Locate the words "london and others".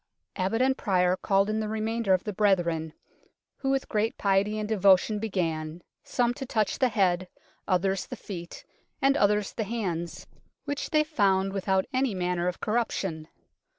9.11-9.53